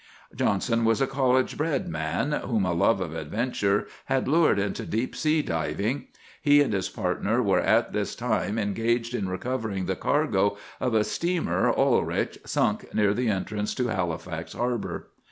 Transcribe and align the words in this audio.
"Johnson 0.35 0.83
was 0.83 0.99
a 0.99 1.05
college 1.05 1.55
bred 1.57 1.87
man, 1.87 2.31
whom 2.31 2.65
a 2.65 2.73
love 2.73 3.01
of 3.01 3.13
adventure 3.13 3.85
had 4.05 4.27
lured 4.27 4.57
into 4.57 4.83
deep 4.83 5.15
sea 5.15 5.43
diving. 5.43 6.07
He 6.41 6.59
and 6.63 6.73
his 6.73 6.89
partner 6.89 7.39
were 7.43 7.59
at 7.59 7.93
this 7.93 8.15
time 8.15 8.57
engaged 8.57 9.13
in 9.13 9.29
recovering 9.29 9.85
the 9.85 9.95
cargo 9.95 10.57
of 10.79 10.93
the 10.93 11.03
steamer 11.03 11.71
Oelrich, 11.77 12.39
sunk 12.47 12.91
near 12.95 13.13
the 13.13 13.29
entrance 13.29 13.75
to 13.75 13.89
Halifax 13.89 14.53
harbor. 14.53 15.11